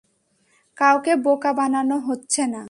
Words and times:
কাউকে 0.77 1.13
বোকা 1.15 1.51
বানানো 1.53 1.95
হচ্ছে 2.07 2.41
না। 2.47 2.59